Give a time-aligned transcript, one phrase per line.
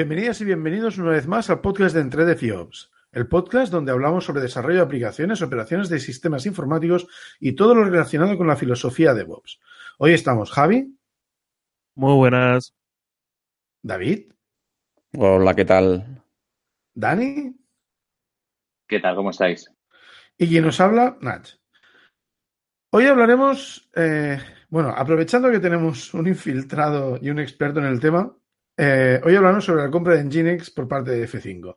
[0.00, 3.92] Bienvenidas y bienvenidos una vez más al podcast de Entre de FIOPS, el podcast donde
[3.92, 7.06] hablamos sobre desarrollo de aplicaciones, operaciones de sistemas informáticos
[7.38, 9.60] y todo lo relacionado con la filosofía de DevOps.
[9.98, 10.96] Hoy estamos Javi.
[11.96, 12.74] Muy buenas.
[13.82, 14.32] David.
[15.18, 16.24] Hola, ¿qué tal?
[16.94, 17.54] Dani.
[18.88, 19.16] ¿Qué tal?
[19.16, 19.70] ¿Cómo estáis?
[20.38, 21.46] Y quien nos habla, Nach.
[22.88, 28.34] Hoy hablaremos, eh, bueno, aprovechando que tenemos un infiltrado y un experto en el tema,
[28.76, 31.76] eh, hoy hablaremos sobre la compra de Nginx por parte de F5.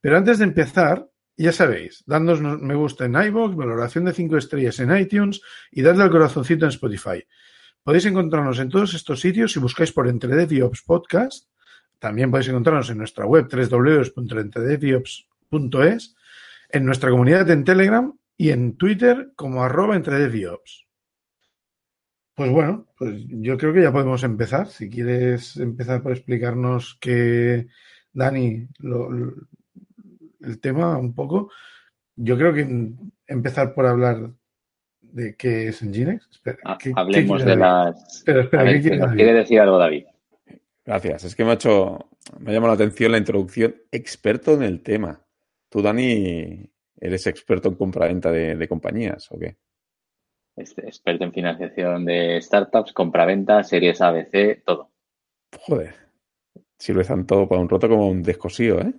[0.00, 4.78] Pero antes de empezar, ya sabéis, dándonos me gusta en iVoox, valoración de 5 estrellas
[4.80, 5.40] en iTunes
[5.70, 7.24] y darle al corazoncito en Spotify.
[7.82, 11.48] Podéis encontrarnos en todos estos sitios si buscáis por EntreDevOps Podcast.
[11.98, 16.14] También podéis encontrarnos en nuestra web www.entredeviops.es,
[16.68, 20.86] en nuestra comunidad en Telegram y en Twitter como arroba EntreDevOps.
[22.34, 24.66] Pues bueno, pues yo creo que ya podemos empezar.
[24.68, 27.66] Si quieres empezar por explicarnos que,
[28.12, 29.34] Dani, lo, lo,
[30.40, 31.50] el tema un poco,
[32.16, 32.92] yo creo que
[33.26, 34.30] empezar por hablar
[35.00, 36.28] de qué es Nginx.
[36.30, 38.16] Espera, ah, ¿qué, Hablemos ¿qué de las...
[38.16, 39.16] Espera, espera, ver, ¿qué quiere, David?
[39.16, 40.04] quiere decir algo David?
[40.84, 41.24] Gracias.
[41.24, 43.76] Es que me ha hecho, me ha llamado la atención la introducción.
[43.90, 45.20] Experto en el tema.
[45.68, 49.56] Tú, Dani, eres experto en compra-venta de, de compañías, ¿o qué?
[50.56, 54.90] Este, experto en financiación de startups, compraventa, series ABC, todo.
[55.60, 55.94] Joder.
[56.78, 58.92] Sirve tanto para un roto como un descosío, ¿eh?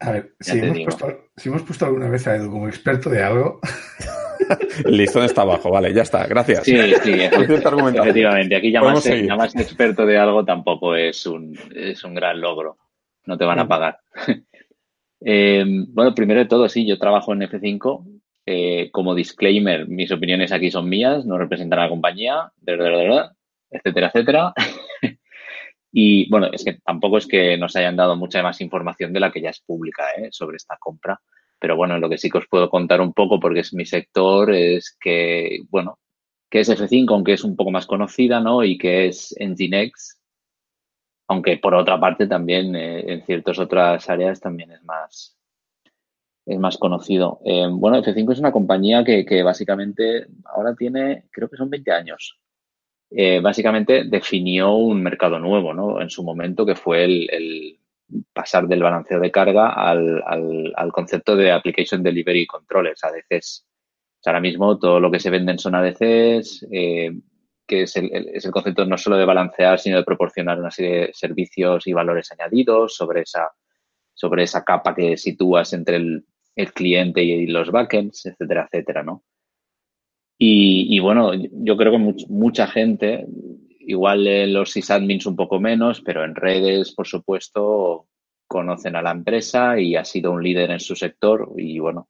[0.00, 3.22] A ver, si hemos, puesto, si hemos, puesto, alguna vez a Edu como experto de
[3.22, 3.60] algo.
[4.84, 6.64] El listón está abajo, vale, ya está, gracias.
[6.64, 8.54] Sí, sí, efectivamente.
[8.54, 12.78] Aquí llamarse, llamarse experto de algo tampoco es un, es un gran logro.
[13.26, 13.98] No te van a pagar.
[15.20, 18.17] eh, bueno, primero de todo, sí, yo trabajo en F5
[18.50, 22.50] eh, como disclaimer, mis opiniones aquí son mías, no representan a la compañía,
[23.70, 24.54] etcétera, etcétera.
[25.92, 29.30] y bueno, es que tampoco es que nos hayan dado mucha más información de la
[29.30, 30.28] que ya es pública ¿eh?
[30.30, 31.20] sobre esta compra.
[31.58, 34.50] Pero bueno, lo que sí que os puedo contar un poco, porque es mi sector,
[34.50, 35.98] es que, bueno,
[36.48, 38.64] que es F5, aunque es un poco más conocida, ¿no?
[38.64, 40.22] Y que es Nginx,
[41.28, 45.37] aunque por otra parte también eh, en ciertas otras áreas también es más,
[46.48, 47.40] es más conocido.
[47.44, 51.92] Eh, bueno, F5 es una compañía que, que, básicamente ahora tiene, creo que son 20
[51.92, 52.38] años.
[53.10, 56.00] Eh, básicamente definió un mercado nuevo, ¿no?
[56.00, 57.78] En su momento, que fue el, el
[58.32, 63.66] pasar del balanceo de carga al, al, al, concepto de Application Delivery Controllers, ADCs.
[64.24, 67.12] O ahora mismo todo lo que se venden son ADCs, eh,
[67.66, 70.98] que es el, es el concepto no solo de balancear, sino de proporcionar una serie
[70.98, 73.52] de servicios y valores añadidos sobre esa,
[74.14, 76.24] sobre esa capa que sitúas entre el
[76.58, 79.22] el cliente y los backends, etcétera, etcétera, ¿no?
[80.40, 83.26] Y, bueno, yo creo que much, mucha gente,
[83.80, 88.06] igual los sysadmins un poco menos, pero en redes, por supuesto,
[88.46, 92.08] conocen a la empresa y ha sido un líder en su sector y bueno,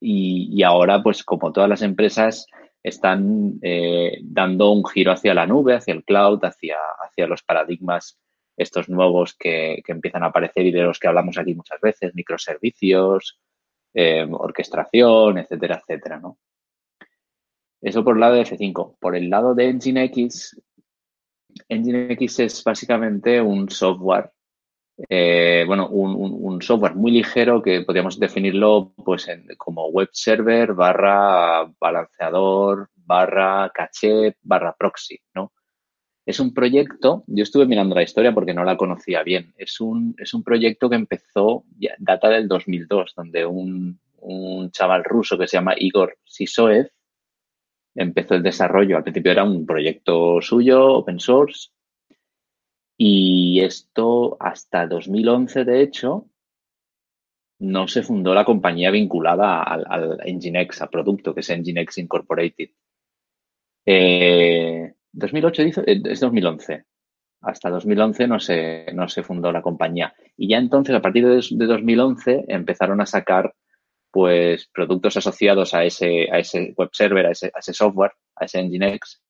[0.00, 2.46] y, y ahora pues como todas las empresas
[2.82, 8.18] están eh, dando un giro hacia la nube, hacia el cloud, hacia, hacia los paradigmas
[8.62, 12.14] estos nuevos que, que, empiezan a aparecer y de los que hablamos aquí muchas veces,
[12.14, 13.40] microservicios,
[13.94, 16.38] eh, orquestación, etcétera, etcétera, ¿no?
[17.80, 18.96] Eso por el lado de F5.
[19.00, 20.60] Por el lado de Nginx,
[21.68, 24.30] Nginx es básicamente un software,
[25.08, 31.64] eh, bueno, un, un, software muy ligero que podríamos definirlo pues como web server barra
[31.80, 35.52] balanceador barra caché barra proxy, ¿no?
[36.26, 40.14] Es un proyecto, yo estuve mirando la historia porque no la conocía bien, es un,
[40.18, 41.64] es un proyecto que empezó,
[41.98, 46.90] data del 2002, donde un, un chaval ruso que se llama Igor Sisoev
[47.94, 48.96] empezó el desarrollo.
[48.96, 51.70] Al principio era un proyecto suyo, open source,
[52.96, 56.26] y esto hasta 2011, de hecho,
[57.60, 62.70] no se fundó la compañía vinculada al, al Nginx, al producto, que es Nginx Incorporated.
[63.86, 66.84] Eh, 2008 dice, eh, es 2011.
[67.42, 70.14] Hasta 2011 no se, no se fundó la compañía.
[70.36, 73.54] Y ya entonces, a partir de, de 2011, empezaron a sacar
[74.10, 79.22] pues productos asociados a ese, a ese web server, a ese, software, a ese Nginx,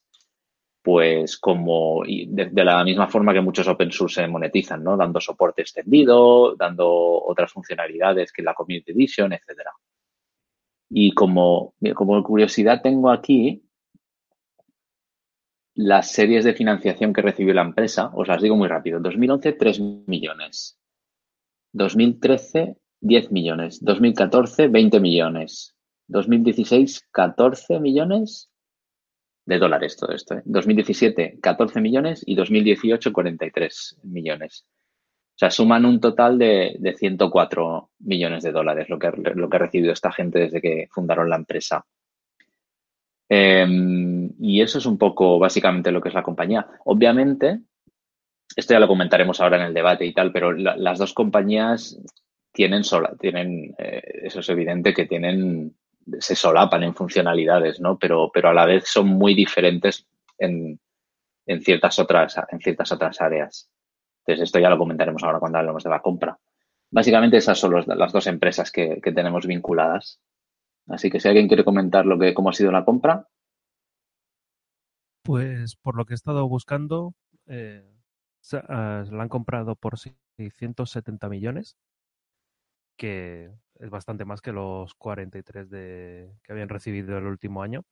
[0.82, 4.96] pues como de, de, la misma forma que muchos open source se monetizan, ¿no?
[4.96, 9.72] Dando soporte extendido, dando otras funcionalidades que la Community Edition, etcétera.
[10.88, 13.62] Y como, como curiosidad tengo aquí
[15.82, 19.00] las series de financiación que recibió la empresa, os las digo muy rápido.
[19.00, 20.78] 2011, 3 millones.
[21.72, 23.82] 2013, 10 millones.
[23.82, 25.74] 2014, 20 millones.
[26.08, 28.48] 2016, 14 millones.
[29.46, 30.34] de dólares todo esto.
[30.34, 30.42] ¿eh?
[30.44, 34.66] 2017, 14 millones y 2018, 43 millones.
[34.66, 39.56] O sea, suman un total de, de 104 millones de dólares lo que, lo que
[39.56, 41.84] ha recibido esta gente desde que fundaron la empresa.
[43.32, 46.66] Em, y eso es un poco básicamente lo que es la compañía.
[46.86, 47.60] Obviamente,
[48.56, 52.00] esto ya lo comentaremos ahora en el debate y tal, pero las dos compañías
[52.50, 55.76] tienen sola, tienen, eh, eso es evidente que tienen,
[56.18, 57.98] se solapan en funcionalidades, ¿no?
[57.98, 60.06] Pero, pero a la vez son muy diferentes
[60.38, 60.80] en,
[61.44, 63.70] en ciertas otras, en ciertas otras áreas.
[64.24, 66.38] Entonces, esto ya lo comentaremos ahora cuando hablemos de la compra.
[66.90, 70.18] Básicamente esas son las dos empresas que, que tenemos vinculadas.
[70.88, 73.26] Así que si alguien quiere comentar lo que, cómo ha sido la compra.
[75.22, 77.14] Pues por lo que he estado buscando,
[77.46, 77.84] eh,
[78.68, 81.76] ah, la han comprado por 670 millones,
[82.96, 87.84] que es bastante más que los 43 de, que habían recibido el último año.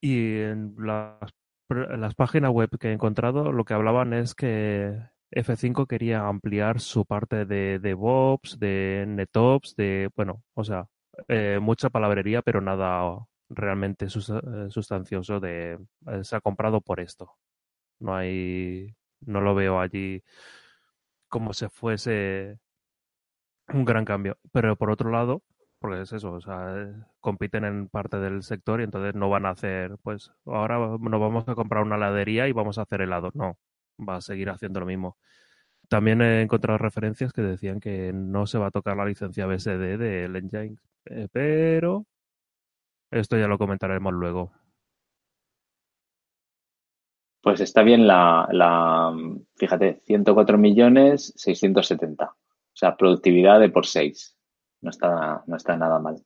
[0.00, 1.34] Y en las,
[1.68, 4.98] las páginas web que he encontrado, lo que hablaban es que
[5.30, 10.88] F5 quería ampliar su parte de DevOps, de NetOps, de, bueno, o sea,
[11.28, 14.08] eh, mucha palabrería, pero nada realmente eh,
[14.70, 17.32] sustancioso de eh, se ha comprado por esto.
[17.98, 20.22] No hay, no lo veo allí
[21.28, 22.58] como si fuese
[23.68, 24.38] un gran cambio.
[24.52, 25.42] Pero por otro lado,
[25.78, 29.50] porque es eso, o sea, compiten en parte del sector y entonces no van a
[29.50, 33.30] hacer, pues ahora nos vamos a comprar una heladería y vamos a hacer helado.
[33.34, 33.58] No,
[33.98, 35.16] va a seguir haciendo lo mismo.
[35.88, 39.98] También he encontrado referencias que decían que no se va a tocar la licencia BSD
[39.98, 40.76] del engine,
[41.06, 42.06] eh, pero
[43.10, 44.52] esto ya lo comentaremos luego.
[47.42, 49.14] Pues está bien la, la
[49.56, 52.24] fíjate, 104 millones 670.
[52.24, 52.34] O
[52.72, 54.36] sea, productividad de por 6.
[54.82, 56.22] No está, no está nada mal.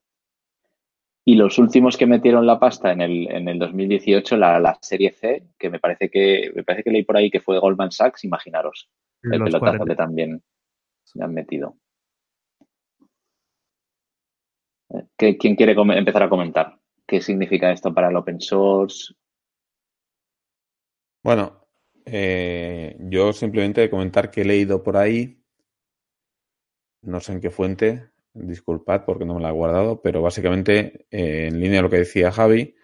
[1.24, 5.12] Y los últimos que metieron la pasta en el, en el 2018, la, la serie
[5.12, 8.24] C, que me parece que me parece que leí por ahí que fue Goldman Sachs,
[8.24, 8.88] imaginaros.
[9.22, 10.42] El pelotazo que también
[11.04, 11.76] se han metido.
[15.16, 16.78] ¿Quién quiere empezar a comentar?
[17.06, 19.14] ¿Qué significa esto para el open source?
[21.22, 21.66] Bueno,
[22.06, 25.42] eh, yo simplemente comentar que he leído por ahí,
[27.02, 31.48] no sé en qué fuente, disculpad porque no me la he guardado, pero básicamente eh,
[31.48, 32.74] en línea de lo que decía Javi,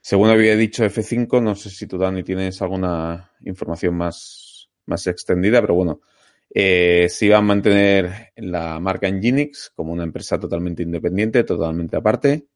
[0.00, 5.60] según había dicho F5, no sé si tú, Dani, tienes alguna información más, más extendida,
[5.60, 6.00] pero bueno,
[6.50, 12.46] eh, se iba a mantener la marca Nginx como una empresa totalmente independiente, totalmente aparte,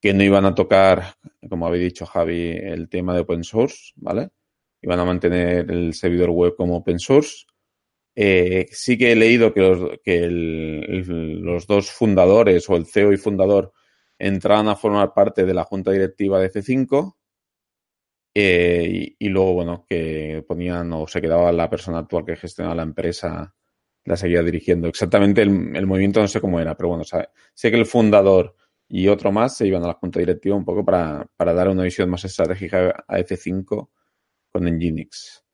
[0.00, 1.16] que no iban a tocar,
[1.48, 4.30] como habéis dicho Javi, el tema de open source, ¿vale?
[4.82, 7.46] Iban a mantener el servidor web como open source.
[8.14, 9.60] Eh, sí que he leído que,
[10.30, 13.72] los, los dos fundadores o el CEO y fundador
[14.18, 17.16] entraban a formar parte de la junta directiva de F5
[18.34, 22.82] eh, y, luego, bueno, que ponían o se quedaba la persona actual que gestionaba la
[22.82, 23.54] empresa,
[24.04, 24.88] la seguía dirigiendo.
[24.88, 28.56] Exactamente el, movimiento no sé cómo era, pero bueno, sé que el fundador
[28.88, 31.84] y otro más se iban a la junta directiva un poco para, para dar una
[31.84, 33.88] visión más estratégica a F5
[34.52, 35.44] con Nginx.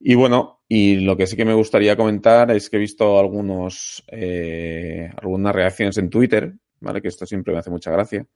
[0.00, 4.04] Y bueno, y lo que sí que me gustaría comentar es que he visto algunos,
[4.08, 7.00] eh, algunas reacciones en Twitter, ¿vale?
[7.00, 8.26] Que esto siempre me hace mucha gracia.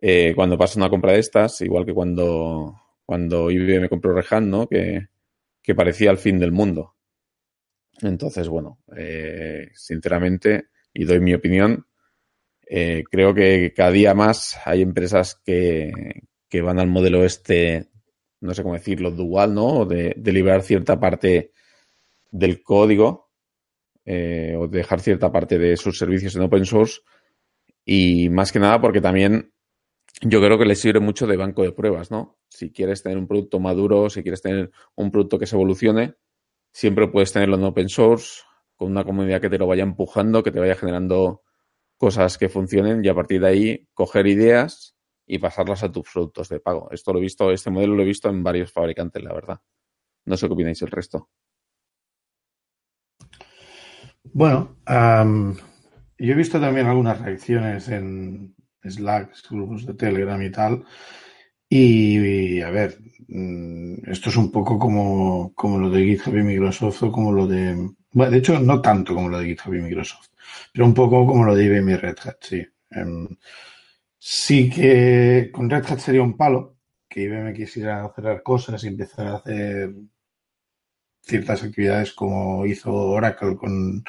[0.00, 4.66] Eh, cuando pasa una compra de estas, igual que cuando cuando IBM compró Rehan, ¿no?
[4.68, 5.08] Que,
[5.74, 6.94] parecía el fin del mundo.
[8.02, 11.86] Entonces, bueno, eh, sinceramente, y doy mi opinión,
[12.66, 15.92] eh, creo que cada día más hay empresas que,
[16.48, 17.88] que, van al modelo este,
[18.40, 19.84] no sé cómo decirlo, dual, ¿no?
[19.84, 21.52] De, de liberar cierta parte
[22.30, 23.30] del código
[24.06, 27.00] eh, o dejar cierta parte de sus servicios en open source
[27.86, 29.53] y más que nada porque también
[30.20, 32.38] yo creo que les sirve mucho de banco de pruebas, ¿no?
[32.48, 36.14] Si quieres tener un producto maduro, si quieres tener un producto que se evolucione,
[36.72, 38.42] siempre puedes tenerlo en open source,
[38.76, 41.42] con una comunidad que te lo vaya empujando, que te vaya generando
[41.96, 44.96] cosas que funcionen y a partir de ahí coger ideas
[45.26, 46.88] y pasarlas a tus productos de pago.
[46.90, 49.60] Esto lo he visto, este modelo lo he visto en varios fabricantes, la verdad.
[50.26, 51.30] No sé qué opináis el resto.
[54.32, 58.54] Bueno, yo he visto también algunas reacciones en,
[58.90, 60.84] Slack, grupos de Telegram y tal.
[61.68, 62.98] Y, a ver,
[63.28, 67.46] mm, esto es un poco como, como lo de GitHub y Microsoft o como lo
[67.46, 67.90] de...
[68.12, 70.28] Bueno, de hecho, no tanto como lo de GitHub y Microsoft,
[70.72, 72.64] pero un poco como lo de IBM y Red Hat, sí.
[72.90, 73.28] Em,
[74.18, 76.76] sí que con Red Hat sería un palo
[77.08, 79.94] que IBM quisiera cerrar cosas y empezar a hacer
[81.22, 84.04] ciertas actividades como hizo Oracle con,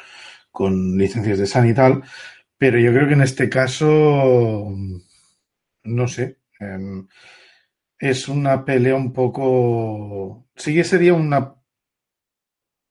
[0.50, 2.02] con licencias de Sun y tal,
[2.58, 4.72] pero yo creo que en este caso,
[5.84, 6.38] no sé.
[6.60, 7.06] Em,
[7.98, 10.48] es una pelea un poco.
[10.56, 11.56] Sí que sería una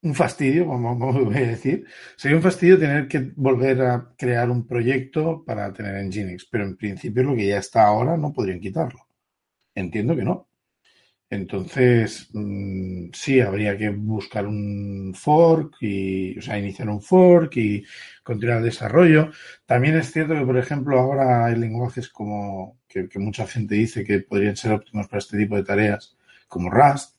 [0.05, 1.85] un fastidio, vamos a decir.
[2.15, 6.77] Sería un fastidio tener que volver a crear un proyecto para tener Nginx, pero en
[6.77, 9.07] principio lo que ya está ahora no podrían quitarlo.
[9.73, 10.47] Entiendo que no.
[11.29, 17.83] Entonces, mm, sí, habría que buscar un fork y, o sea, iniciar un fork y
[18.23, 19.31] continuar el desarrollo.
[19.65, 24.03] También es cierto que, por ejemplo, ahora hay lenguajes como que, que mucha gente dice
[24.03, 26.15] que podrían ser óptimos para este tipo de tareas,
[26.47, 27.15] como Rust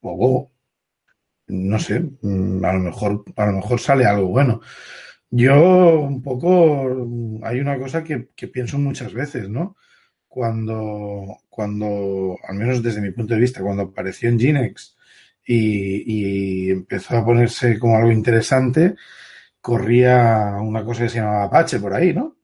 [0.00, 0.52] o Go,
[1.48, 4.60] no sé, mm, a lo mejor, a lo mejor sale algo bueno.
[5.30, 9.76] Yo un poco, hay una cosa que, pienso muchas veces, ¿no?
[10.28, 14.96] Cuando, cuando, al menos desde mi punto de vista, cuando apareció en Ginex
[15.44, 18.94] y, empezó a ponerse como algo interesante,
[19.60, 22.36] corría una cosa que se llamaba Apache por ahí, ¿no?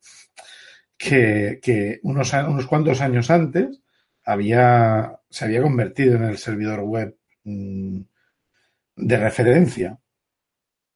[0.96, 3.80] Que, que unos, unos cuantos años antes
[4.24, 8.00] había, se había convertido en el servidor web mm,
[8.96, 9.98] de referencia,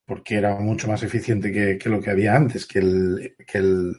[0.08, 3.94] porque era mucho más eficiente que, lo que había antes, que el, que el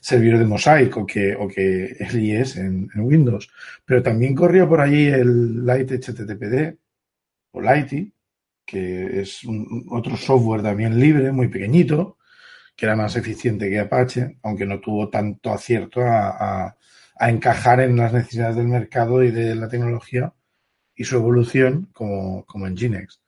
[0.00, 3.50] servidor de Mosaic o que, o que el IES en, Windows.
[3.84, 6.74] Pero también corría por allí el Light HTTPD
[7.50, 8.10] o Lighty,
[8.64, 9.42] que es
[9.90, 12.16] otro software también libre, muy pequeñito,
[12.74, 16.76] que era más eficiente que Apache, aunque no tuvo tanto acierto a,
[17.18, 20.32] a, encajar en las necesidades del mercado y de la tecnología
[20.94, 23.21] y su evolución como, como en Nginx.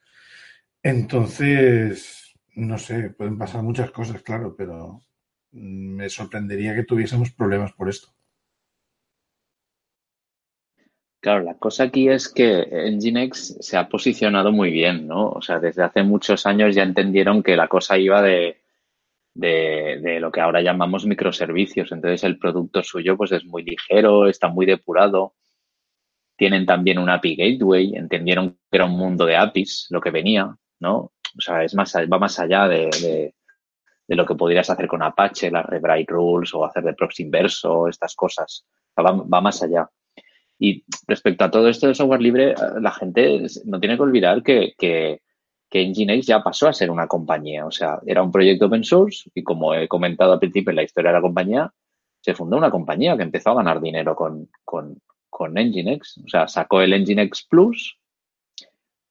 [0.85, 5.00] Entonces, no sé, pueden pasar muchas cosas, claro, pero
[5.53, 8.09] me sorprendería que tuviésemos problemas por esto.
[11.21, 15.31] Claro, la cosa aquí es que Nginx se ha posicionado muy bien, ¿no?
[15.31, 18.61] O sea, desde hace muchos años ya entendieron que la cosa iba de,
[19.33, 21.93] de, de, lo que ahora llamamos microservicios.
[21.93, 25.35] Entonces el producto suyo pues es muy ligero, está muy depurado.
[26.37, 30.59] Tienen también un API Gateway, entendieron que era un mundo de APIs lo que venía.
[30.81, 31.12] ¿No?
[31.37, 33.35] O sea, es más, va más allá de,
[34.09, 38.14] lo que podrías hacer con Apache, las rewrite rules o hacer de proxy inverso, estas
[38.14, 38.64] cosas.
[38.99, 39.88] Va, más allá.
[40.59, 44.75] Y respecto a todo esto de software libre, la gente no tiene que olvidar que,
[44.78, 45.21] que,
[45.69, 47.66] que Nginx ya pasó a ser una compañía.
[47.66, 50.85] O sea, era un proyecto open source y como he comentado al principio en la
[50.85, 51.73] historia de la compañía,
[52.21, 56.19] se fundó una compañía que empezó a ganar dinero con, con, con Nginx.
[56.25, 57.99] O sea, sacó el Nginx Plus,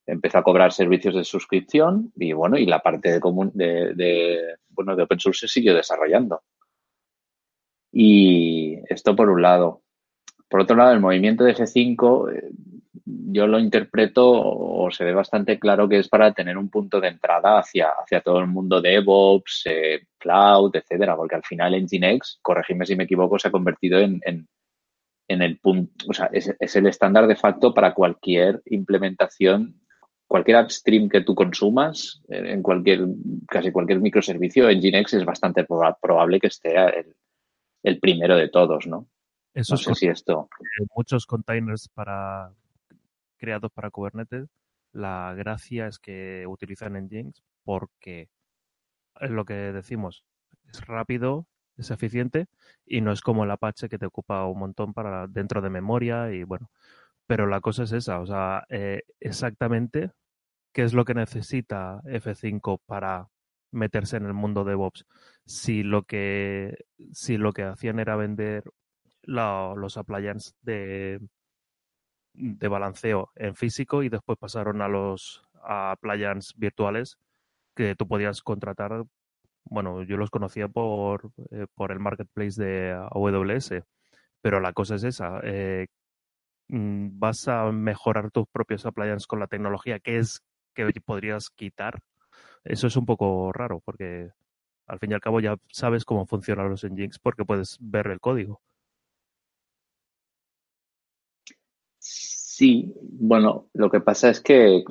[0.06, 4.96] empezó a cobrar servicios de suscripción y bueno, y la parte de, común, de, bueno,
[4.96, 6.42] de open source se siguió desarrollando.
[7.92, 9.82] Y esto por un lado.
[10.50, 12.52] Por otro lado, el movimiento de G5 eh,
[13.06, 17.10] yo lo interpreto o se ve bastante claro que es para tener un punto de
[17.10, 22.40] entrada hacia, hacia todo el mundo de DevOps, eh, cloud, etcétera, porque al final Nginx,
[22.42, 24.48] corregidme si me equivoco, se ha convertido en, en,
[25.28, 29.82] en el punto, o sea, es, es, el estándar de facto para cualquier implementación
[30.34, 33.06] cualquier upstream que tú consumas, eh, en cualquier,
[33.48, 36.74] casi cualquier microservicio, en Nginx es bastante probable que esté
[37.84, 39.08] el, primero de todos, ¿no?
[39.54, 40.50] Eso no sé esto.
[40.96, 42.52] Muchos containers para
[43.38, 44.50] creados para Kubernetes,
[44.92, 48.28] la gracia es que utilizan Nginx porque
[49.22, 50.26] es lo que decimos,
[50.68, 51.46] es rápido,
[51.78, 52.48] es eficiente
[52.88, 56.34] y no es como el Apache que te ocupa un montón para dentro de memoria
[56.34, 56.72] y bueno,
[57.28, 60.10] pero la cosa es esa, o sea, eh, exactamente
[60.74, 63.30] qué es lo que necesita F5 para
[63.72, 65.06] meterse en el mundo de DevOps.
[65.46, 68.64] Si lo que, si lo que hacían era vender
[69.24, 71.20] los appliances de,
[72.34, 77.18] de balanceo en físico y después pasaron a los appliances virtuales
[77.76, 79.04] que tú podías contratar.
[79.66, 83.84] Bueno, yo los conocía por, eh, por el marketplace de AWS,
[84.42, 85.40] pero la cosa es esa.
[85.44, 85.88] Eh,
[86.70, 90.42] mm, vas a mejorar tus propios appliances con la tecnología que es
[90.74, 92.00] que podrías quitar,
[92.64, 94.32] eso es un poco raro porque
[94.88, 98.20] al fin y al cabo ya sabes cómo funcionan los engines porque puedes ver el
[98.20, 98.62] código.
[102.00, 104.84] Sí, bueno, lo que pasa es que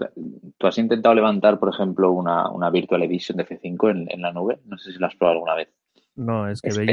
[0.59, 4.33] tú has intentado levantar, por ejemplo, una, una Virtual Edition de F5 en, en, la
[4.33, 4.59] nube.
[4.65, 5.69] No sé si lo has probado alguna vez.
[6.17, 6.93] No, es que veía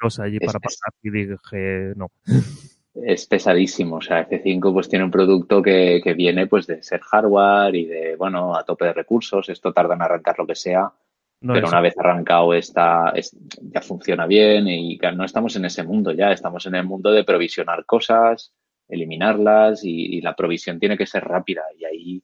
[0.00, 2.08] cosa allí para pasar y dije no.
[3.04, 3.96] es pesadísimo.
[3.96, 7.84] O sea, F5 pues tiene un producto que, que, viene pues de ser hardware y
[7.86, 9.48] de, bueno, a tope de recursos.
[9.48, 10.92] Esto tarda en arrancar lo que sea.
[11.40, 13.12] pero una vez arrancado está,
[13.60, 16.32] ya funciona bien y no estamos en ese mundo ya.
[16.32, 18.52] Estamos en el mundo de provisionar cosas,
[18.88, 21.62] eliminarlas y, la provisión tiene que ser rápida.
[21.78, 22.22] Y ahí,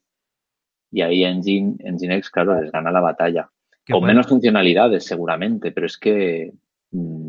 [0.90, 3.50] y ahí Engine, Nginx, claro, les gana la batalla.
[3.88, 6.52] Con menos funcionalidades seguramente, pero es que...
[6.90, 7.25] Mm,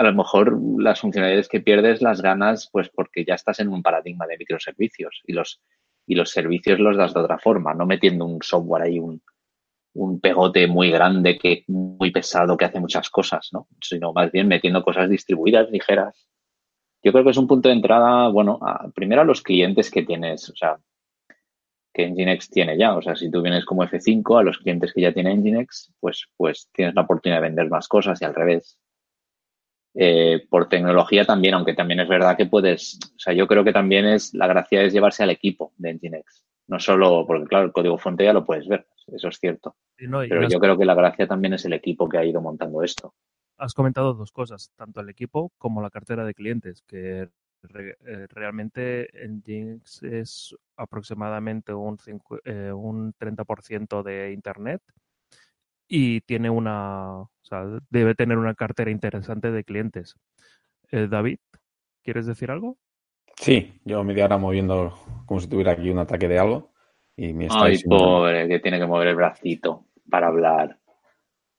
[0.00, 3.82] a lo mejor las funcionalidades que pierdes las ganas pues porque ya estás en un
[3.82, 5.60] paradigma de microservicios y los,
[6.06, 9.22] y los servicios los das de otra forma, no metiendo un software ahí, un,
[9.92, 13.68] un pegote muy grande, que muy pesado, que hace muchas cosas, ¿no?
[13.78, 16.26] Sino más bien metiendo cosas distribuidas, ligeras.
[17.02, 18.58] Yo creo que es un punto de entrada, bueno,
[18.94, 20.78] primero a los clientes que tienes, o sea,
[21.92, 22.94] que Nginx tiene ya.
[22.96, 26.26] O sea, si tú vienes como F5 a los clientes que ya tiene Nginx, pues,
[26.38, 28.78] pues tienes la oportunidad de vender más cosas y al revés.
[29.94, 33.72] Eh, por tecnología también, aunque también es verdad que puedes, o sea, yo creo que
[33.72, 36.44] también es, la gracia es llevarse al equipo de Nginx.
[36.68, 39.74] No solo, porque claro, el código fuente ya lo puedes ver, eso es cierto.
[39.96, 43.14] Pero yo creo que la gracia también es el equipo que ha ido montando esto.
[43.58, 47.28] Has comentado dos cosas, tanto el equipo como la cartera de clientes, que
[47.74, 51.98] eh, realmente Nginx es aproximadamente un,
[52.44, 54.80] eh, un 30% de Internet
[55.92, 60.14] y tiene una, o sea, debe tener una cartera interesante de clientes.
[60.92, 61.38] Eh, David,
[62.04, 62.78] ¿quieres decir algo?
[63.34, 66.70] Sí, yo media hora moviendo como si tuviera aquí un ataque de algo.
[67.16, 70.78] Y me Ay, pobre, que tiene que mover el bracito para hablar.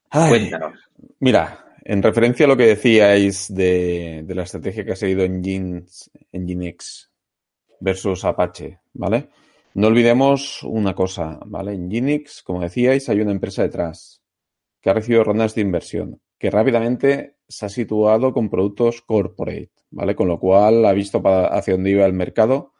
[0.09, 0.79] Cuéntanos.
[1.19, 7.11] Mira, en referencia a lo que decíais de, la estrategia que ha seguido en Nginx
[7.81, 9.27] versus Apache, ¿vale?
[9.73, 11.73] No olvidemos una cosa, ¿vale?
[11.73, 14.20] En Nginx, como decíais, hay una empresa detrás
[14.81, 20.15] que ha recibido rondas de inversión, que rápidamente se ha situado con productos corporate, ¿vale?
[20.15, 22.73] Con lo cual ha visto hacia dónde iba el mercado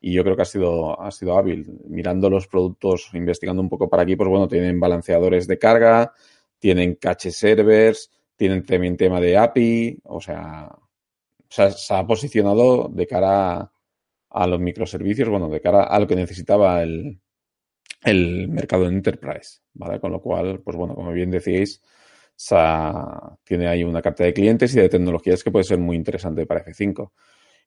[0.00, 1.80] y yo creo que ha sido, ha sido hábil.
[1.88, 6.12] Mirando los productos, investigando un poco para aquí, pues bueno, tienen balanceadores de carga,
[6.58, 10.70] tienen cache servers, tienen también tema de API, o sea,
[11.48, 13.72] se ha, posicionado de cara
[14.30, 17.20] a, los microservicios, bueno, de cara a lo que necesitaba el,
[18.02, 20.00] el mercado en enterprise, ¿vale?
[20.00, 21.82] Con lo cual, pues bueno, como bien decíais,
[23.44, 26.64] tiene ahí una carta de clientes y de tecnologías que puede ser muy interesante para
[26.64, 27.12] F5.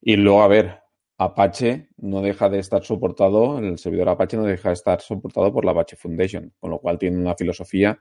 [0.01, 0.79] Y luego, a ver,
[1.17, 5.65] Apache no deja de estar soportado, el servidor Apache no deja de estar soportado por
[5.65, 7.99] la Apache Foundation, con lo cual tiene una filosofía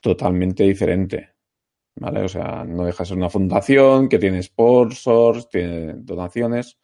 [0.00, 1.30] totalmente diferente.
[1.96, 2.22] ¿vale?
[2.22, 6.78] O sea, no deja de ser una fundación que tiene sponsors, tiene donaciones,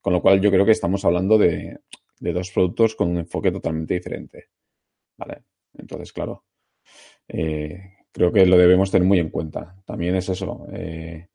[0.00, 1.80] con lo cual yo creo que estamos hablando de,
[2.20, 4.48] dos productos con un enfoque totalmente diferente,
[5.16, 5.42] ¿vale?
[5.76, 6.44] Entonces, claro,
[7.26, 9.76] eh, creo que lo debemos tener muy en cuenta.
[9.84, 11.28] También es eso, eh,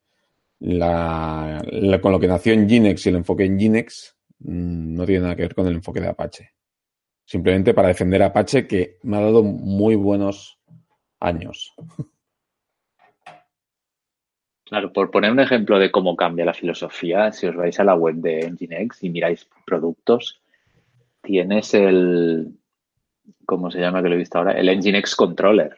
[0.58, 5.36] con lo que nació en Ginex y el enfoque en Ginex mm, no tiene nada
[5.36, 6.50] que ver con el enfoque de Apache.
[7.24, 10.60] Simplemente para defender Apache que me ha dado muy buenos
[11.20, 11.74] años.
[14.64, 17.94] Claro, por poner un ejemplo de cómo cambia la filosofía, si os vais a la
[17.94, 20.42] web de Nginx y miráis productos,
[21.26, 22.56] tienes el,
[23.44, 24.52] ¿cómo se llama que lo he visto ahora?
[24.52, 25.76] El Nginx Controller.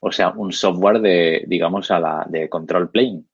[0.00, 3.24] O sea, un software de, digamos, a la, de control plane.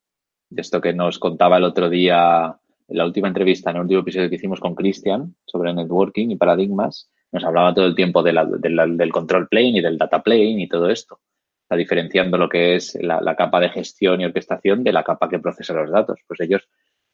[0.48, 2.56] De esto que nos contaba el otro día,
[2.88, 6.36] en la última entrevista, en el último episodio que hicimos con Christian sobre networking y
[6.36, 10.68] paradigmas, nos hablaba todo el tiempo de del control plane y del data plane y
[10.68, 11.20] todo esto
[11.66, 15.40] está diferenciando lo que es la, capa de gestión y orquestación de la capa que
[15.40, 16.20] procesa los datos.
[16.28, 16.68] Pues ellos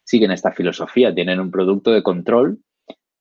[0.05, 2.59] siguen esta filosofía, tienen un producto de control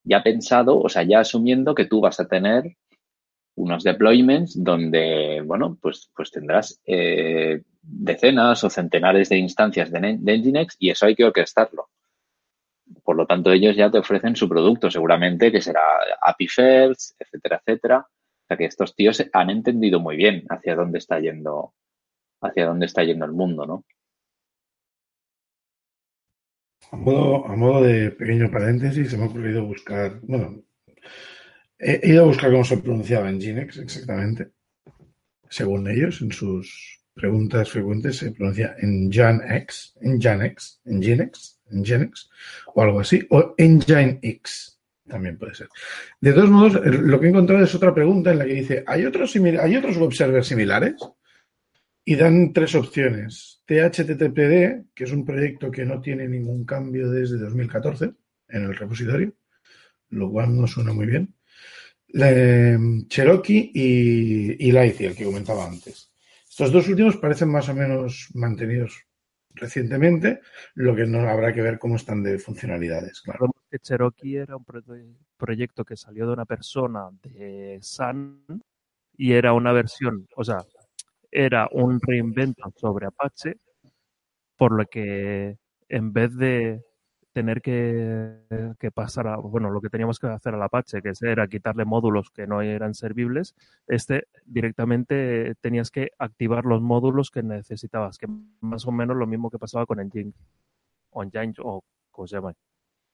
[0.03, 2.75] ya pensado, o sea, ya asumiendo que tú vas a tener
[3.55, 10.77] unos deployments donde, bueno, pues, pues tendrás eh, decenas o centenares de instancias de, Nginx
[10.79, 11.89] y eso hay que orquestarlo.
[13.03, 15.81] Por lo tanto, ellos ya te ofrecen su producto, seguramente que será
[16.21, 18.07] API First, etcétera, etcétera,
[18.57, 21.73] que estos tíos han entendido muy bien hacia dónde está yendo,
[22.41, 23.85] hacia dónde está yendo el mundo, ¿no?
[26.91, 30.61] A modo, a modo de pequeño paréntesis, se me ha ocurrido buscar, bueno,
[31.79, 34.49] he, ido a buscar cómo se pronunciaba en Ginex exactamente.
[35.49, 41.85] Según ellos, en sus preguntas frecuentes se pronuncia en Janex, en Janex, en Ginex, en
[41.85, 42.29] Genex,
[42.73, 44.77] o algo así, o Engine X.
[45.07, 45.69] También puede ser.
[46.19, 49.05] De todos modos, lo que he encontrado es otra pregunta en la que dice, ¿hay
[49.05, 50.95] otros, ¿hay otros web servers similares?
[52.03, 53.61] Y dan tres opciones.
[53.65, 58.11] THTTPD, que es un proyecto que no tiene ningún cambio desde 2014
[58.49, 59.33] en el repositorio,
[60.09, 61.33] lo cual no suena muy bien.
[63.07, 66.11] Cherokee y, y el que comentaba antes.
[66.49, 69.05] Estos dos últimos parecen más o menos mantenidos
[69.53, 70.41] recientemente,
[70.75, 73.21] lo que no habrá que ver cómo están de funcionalidades.
[73.21, 74.65] Claro Cherokee era un
[75.37, 78.61] proyecto que salió de una persona de Sun
[79.15, 80.65] y era una versión, o sea,
[81.31, 83.57] era un reinvento sobre Apache,
[84.57, 85.57] por lo que
[85.89, 86.83] en vez de
[87.33, 91.85] tener que, pasar a, bueno, lo que teníamos que hacer al Apache, que era quitarle
[91.85, 93.55] módulos que no eran servibles,
[93.87, 98.27] este directamente tenías que activar los módulos que necesitabas, que
[98.59, 100.33] más o menos lo mismo que pasaba con Engine,
[101.11, 102.53] o Engine, o como se llama.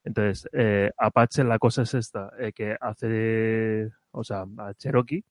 [0.03, 5.23] Entonces, eh, Apache, la cosa es esta, eh, que hace, o sea, a Cherokee,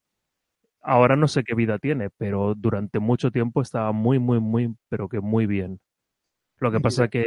[0.87, 5.09] ahora no sé qué vida tiene, pero durante mucho tiempo estaba muy, muy, muy, pero
[5.09, 5.81] que muy bien.
[6.59, 7.27] Lo que pasa es que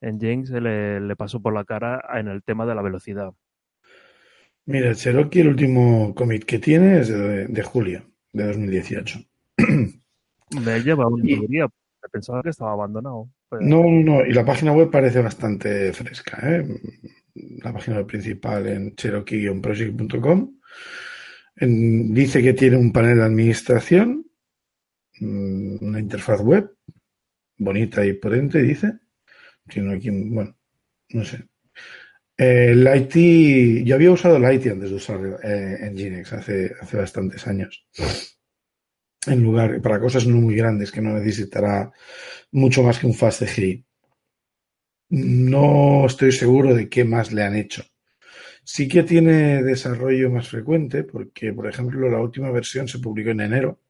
[0.00, 3.32] en James le, le, pasó por la cara en el tema de la velocidad.
[4.66, 9.18] Mira, Cherokee, el último commit que tiene es de, julio de 2018.
[10.64, 11.68] Me lleva una teoría.
[12.12, 13.30] Pensaba que estaba abandonado.
[13.52, 14.26] No, no, no.
[14.26, 16.38] Y la página web parece bastante fresca.
[16.42, 16.66] ¿eh?
[17.62, 20.52] La página web principal en cherokee-project.com
[21.56, 24.26] dice que tiene un panel de administración,
[25.20, 26.70] mm, una interfaz web
[27.62, 28.92] bonita y potente, dice.
[29.68, 30.56] Tiene aquí, bueno,
[31.10, 31.44] no sé.
[32.36, 37.46] el IT, yo había usado el IT antes de usar eh, Nginx hace, hace bastantes
[37.46, 37.86] años.
[39.26, 41.92] En lugar, para cosas no muy grandes que no necesitará
[42.50, 43.84] mucho más que un fast FastGI.
[45.10, 47.84] No estoy seguro de qué más le han hecho.
[48.64, 53.40] Sí que tiene desarrollo más frecuente porque, por ejemplo, la última versión se publicó en
[53.40, 53.80] enero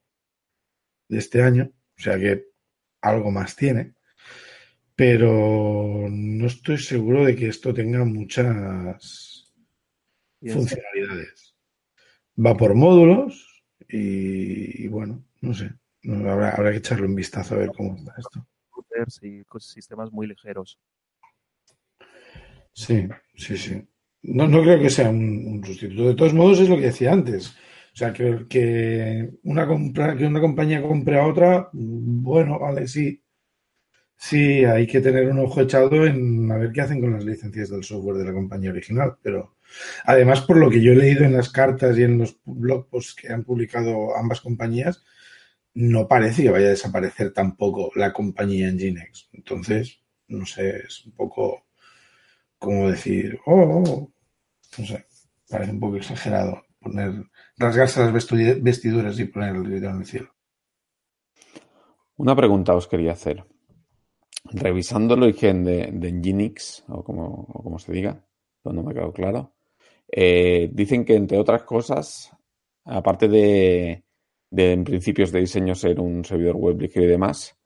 [1.09, 2.47] de este año, o sea que
[3.01, 3.95] algo más tiene
[4.95, 9.53] pero no estoy seguro de que esto tenga muchas
[10.41, 11.57] funcionalidades.
[12.39, 15.73] Va por módulos y, bueno, no sé,
[16.05, 18.47] habrá, que echarle un vistazo a ver cómo está esto.
[19.23, 20.79] Y sistemas muy ligeros.
[22.73, 23.89] Sí, sí, sí.
[24.23, 26.09] No, no creo que sea un, sustituto.
[26.09, 27.51] De todos modos, es lo que decía antes.
[27.95, 33.23] O sea, que, que, una compra, que una compañía compre a otra, bueno, vale, sí,
[34.25, 37.71] Sí, hay que tener un ojo echado en a ver qué hacen con las licencias
[37.71, 39.17] del software de la compañía original.
[39.21, 39.57] Pero
[40.05, 43.15] además, por lo que yo he leído en las cartas y en los blog posts
[43.17, 45.03] que han publicado ambas compañías,
[45.75, 49.31] no parece que vaya a desaparecer tampoco la compañía Nginx.
[49.33, 51.67] Entonces, no sé, es un poco
[52.63, 54.13] como decir, oh, oh, oh".
[54.79, 55.05] no sé,
[55.49, 57.25] parece un poco exagerado poner,
[57.57, 58.13] rasgarse las
[58.63, 60.31] vestiduras y poner el grito en el cielo.
[62.17, 63.45] Una pregunta os quería hacer
[64.45, 68.25] revisando el origen de, de Nginx, o como, se diga,
[68.65, 69.55] no me ha quedado claro,
[70.09, 72.31] eh, dicen que entre otras cosas,
[72.85, 74.05] aparte de,
[74.51, 77.59] de, en principios de diseño ser un servidor web ligero y demás,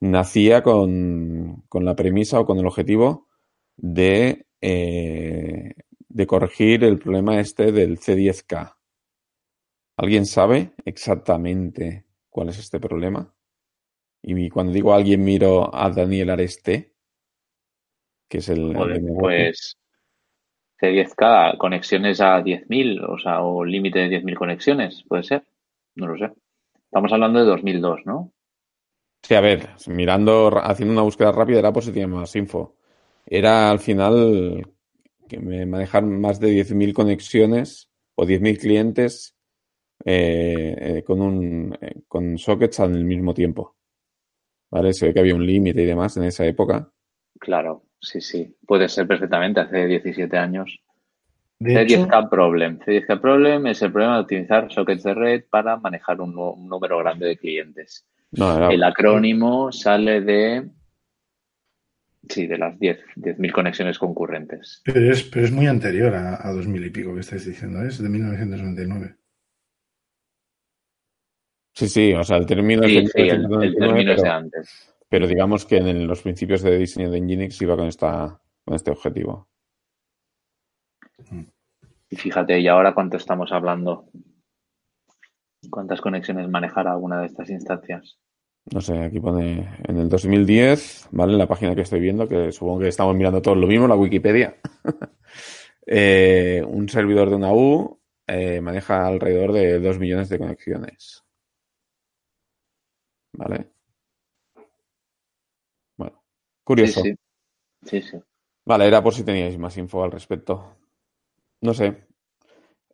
[0.00, 3.28] nacía con, con la premisa o con el objetivo
[3.76, 5.74] de, eh,
[6.08, 8.76] de corregir el problema este del C10K.
[9.96, 13.32] ¿Alguien sabe exactamente cuál es este problema?
[14.22, 16.94] Y cuando digo alguien, miro a Daniel Areste,
[18.28, 18.74] que es el.
[19.18, 19.76] pues
[20.80, 25.44] C10K, conexiones a 10.000, o sea, o límite de 10.000 conexiones, puede ser.
[25.94, 26.32] No lo sé.
[26.84, 28.32] Estamos hablando de 2002, ¿no?
[29.22, 32.76] Sí, a ver, mirando, haciendo una búsqueda rápida era por si tiene más info.
[33.26, 34.74] Era al final
[35.28, 39.34] que me manejar más de 10.000 conexiones o 10.000 clientes
[40.04, 43.76] eh, eh, con, un, eh, con sockets al mismo tiempo.
[44.70, 44.92] ¿vale?
[44.92, 46.90] Se ve que había un límite y demás en esa época.
[47.38, 48.56] Claro, sí, sí.
[48.66, 50.80] Puede ser perfectamente hace 17 años.
[51.60, 52.78] C10K Problem.
[52.80, 57.26] C10K Problem es el problema de utilizar sockets de red para manejar un, número grande
[57.26, 58.06] de clientes.
[58.32, 60.68] El acrónimo sale de.
[62.28, 64.82] Sí, de las 10.000 10, conexiones concurrentes.
[64.84, 67.88] Pero es, pero es muy anterior a, a 2000 y pico que estáis diciendo, ¿eh?
[67.88, 69.16] es de 1999.
[71.74, 74.94] Sí, sí, o sea, el término, el, término es de antes.
[75.08, 78.92] Pero digamos que en los principios de diseño de Nginx iba con, esta, con este
[78.92, 79.48] objetivo.
[82.10, 84.08] Y fíjate, ¿y ahora cuánto estamos hablando?
[85.68, 88.18] ¿Cuántas conexiones manejará alguna de estas instancias?
[88.72, 91.32] No sé, aquí pone en el 2010, ¿vale?
[91.32, 93.96] En la página que estoy viendo, que supongo que estamos mirando todos lo mismo, la
[93.96, 94.56] Wikipedia.
[95.86, 101.22] Eh, un servidor de una U eh, maneja alrededor de 2 millones de conexiones.
[103.34, 103.70] ¿Vale?
[105.98, 106.24] Bueno,
[106.64, 107.02] curioso.
[107.82, 108.18] Sí, sí.
[108.64, 110.78] Vale, era por si teníais más info al respecto.
[111.60, 112.06] No sé.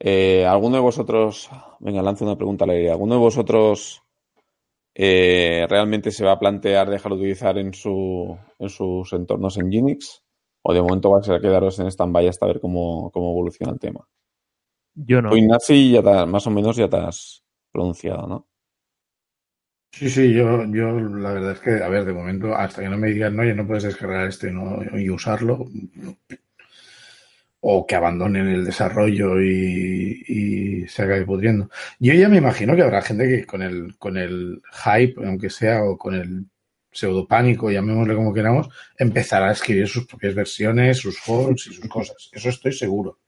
[0.00, 4.02] Eh, ¿Alguno de vosotros, venga, lanzo una pregunta al aire, ¿alguno de vosotros
[4.94, 9.66] eh, realmente se va a plantear dejar de utilizar en, su, en sus entornos en
[9.66, 10.22] Unix?
[10.62, 14.07] ¿O de momento vais a quedaros en stand-by hasta ver cómo, cómo, evoluciona el tema?
[14.94, 15.35] Yo no.
[15.35, 18.46] Ignacy, ya más o menos ya te has pronunciado, ¿no?
[19.92, 22.96] Sí, sí, yo, yo la verdad es que, a ver, de momento, hasta que no
[22.96, 24.79] me digan, no, ya no puedes descargar este ¿no?
[24.96, 25.66] y usarlo,
[27.61, 31.68] o que abandonen el desarrollo y, y se acabe pudriendo.
[31.99, 35.85] Yo ya me imagino que habrá gente que con el, con el hype, aunque sea,
[35.85, 36.46] o con el
[36.90, 38.68] pseudo pánico, llamémosle como queramos,
[38.99, 42.31] empezará a escribir sus propias versiones, sus forms y sus cosas.
[42.33, 43.18] Eso estoy seguro.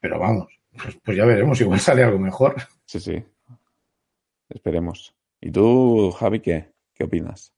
[0.00, 0.48] Pero vamos,
[0.82, 2.54] pues, pues ya veremos, igual sale algo mejor.
[2.86, 3.22] Sí, sí.
[4.48, 5.14] Esperemos.
[5.40, 6.72] ¿Y tú, Javi, qué?
[6.94, 7.52] ¿Qué opinas?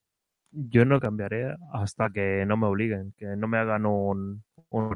[0.51, 4.91] Yo no cambiaré hasta que no me obliguen, que no me hagan un, un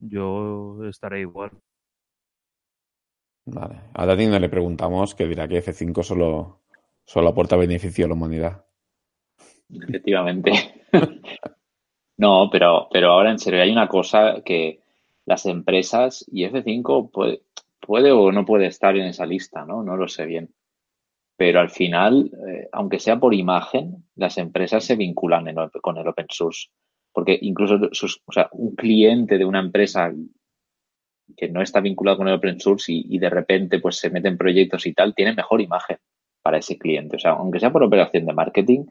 [0.00, 1.50] yo estaré igual.
[3.46, 3.80] Vale.
[3.94, 6.60] A Dani no le preguntamos que dirá que F5 solo,
[7.04, 8.64] solo aporta beneficio a la humanidad.
[9.68, 10.52] Efectivamente.
[12.18, 14.80] no, pero, pero ahora en serio, hay una cosa que
[15.26, 17.42] las empresas y F5 puede,
[17.80, 19.82] puede o no puede estar en esa lista, ¿no?
[19.82, 20.54] No lo sé bien.
[21.36, 25.46] Pero al final, eh, aunque sea por imagen, las empresas se vinculan
[25.80, 26.68] con el open source
[27.12, 30.12] porque incluso o sea, un cliente de una empresa
[31.36, 34.38] que no está vinculado con el open source y, de repente pues se mete en
[34.38, 35.98] proyectos y tal, tiene mejor imagen
[36.42, 37.16] para ese cliente.
[37.16, 38.86] O sea, aunque sea por operación de marketing,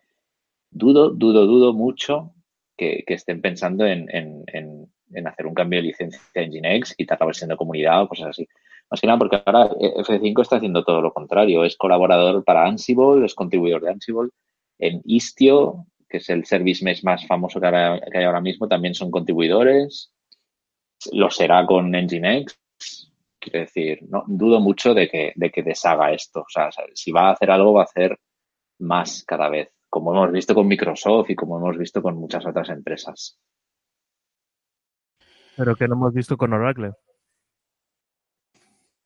[0.70, 2.34] dudo, dudo, dudo mucho
[2.78, 4.08] que, estén pensando en,
[5.26, 8.48] hacer un cambio de licencia en Nginx, quitar la versión de comunidad o cosas así.
[8.90, 11.64] Más que nada porque ahora F5 está haciendo todo lo contrario.
[11.64, 14.30] Es colaborador para Ansible, es contribuidor de Ansible.
[14.80, 19.12] En Istio que es el service mesh más famoso que, hay ahora mismo, también son
[19.12, 20.12] contribuidores.
[21.12, 22.60] Lo será con Nginx.
[23.40, 26.42] Quiero decir, no, dudo mucho de que, de que deshaga esto.
[26.42, 28.20] O sea, si va a hacer algo, va a hacer
[28.80, 32.70] más cada vez, como hemos visto con Microsoft y como hemos visto con muchas otras
[32.70, 33.40] empresas.
[35.56, 36.92] Pero que no hemos visto con Oracle.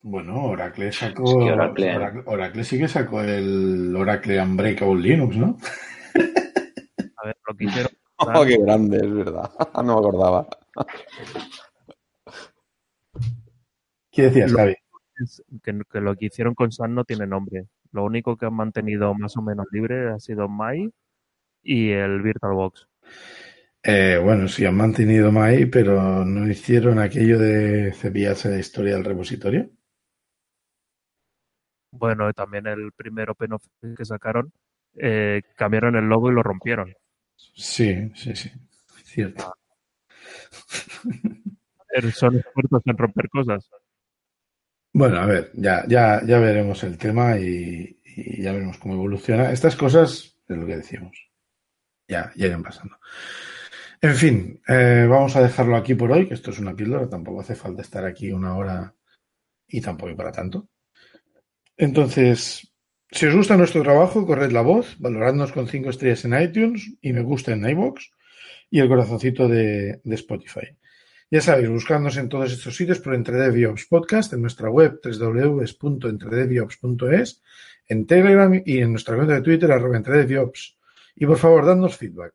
[0.02, 1.24] Bueno, Oracle sacó.
[1.24, 1.96] Oracle...
[2.26, 5.58] Oracle, sí que sacó el Oracle Unbreakable Linux, ¿no?
[7.48, 7.92] Lo que hicieron.
[8.16, 9.52] Oh, qué grande, es verdad.
[9.84, 10.48] No me acordaba.
[14.12, 14.76] ¿Qué decías, Javi?
[15.62, 17.66] Que, lo que hicieron con Sun no tiene nombre.
[17.92, 20.92] Lo único que han mantenido más o menos libre ha sido Mai
[21.64, 22.88] y el VirtualBox.
[23.84, 29.04] Eh, bueno, sí, han mantenido Mai, pero no hicieron aquello de cepillarse de historia del
[29.04, 29.70] repositorio.
[31.92, 34.52] Bueno, también el primer OpenOffice que sacaron,
[34.96, 36.94] eh, cambiaron el logo y lo rompieron.
[37.36, 38.52] Sí, sí, sí.
[39.04, 39.54] Cierto.
[42.14, 43.70] Son expertos en romper cosas.
[44.94, 48.00] Bueno, a ver, ya, ya, ya veremos el tema y,
[48.42, 49.52] ya veremos cómo evoluciona.
[49.52, 51.18] Estas cosas es lo que decimos.
[52.08, 52.98] Ya, ya irán pasando.
[54.02, 57.42] En fin, eh, vamos a dejarlo aquí por hoy, que esto es una píldora, tampoco
[57.42, 58.94] hace falta estar aquí una hora
[59.68, 60.68] y tampoco para tanto.
[61.78, 62.73] Entonces,
[63.14, 67.14] si os gusta nuestro trabajo, corred la voz, valoradnos con 5 estrellas en iTunes y
[67.14, 68.10] me gusta en iVoox
[68.72, 70.76] y el corazoncito de, Spotify.
[71.30, 77.44] Ya sabéis, buscadnos en todos estos sitios por EntreDevOps Podcast, en nuestra web www.entredeviops.es,
[77.88, 80.76] en Telegram y en nuestra cuenta de Twitter, arroba EntreDevOps.
[81.16, 82.34] Y por favor, dadnos feedback.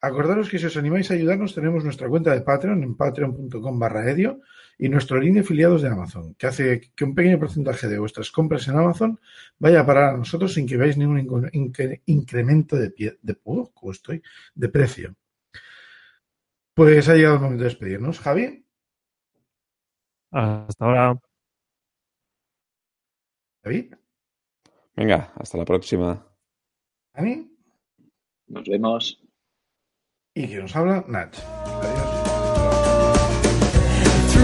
[0.00, 4.08] Acordaros que si os animáis a ayudarnos, tenemos nuestra cuenta de Patreon en patreon.com barra
[4.08, 4.40] edio
[4.78, 8.30] y nuestro línea de afiliados de Amazon, que hace que un pequeño porcentaje de vuestras
[8.30, 9.20] compras en Amazon
[9.58, 11.50] vaya a parar a nosotros sin que veáis ningún
[12.06, 14.22] incremento de, pie, de, oh, estoy?
[14.54, 15.16] de precio.
[16.74, 18.20] Pues ha llegado el momento de despedirnos.
[18.20, 18.64] Javi.
[20.30, 21.20] Hasta ahora.
[23.64, 23.94] David.
[24.94, 26.24] Venga, hasta la próxima.
[27.14, 27.50] Ani.
[28.46, 29.20] Nos vemos.
[30.34, 31.36] Y que nos habla Nach.
[31.36, 31.97] Adiós.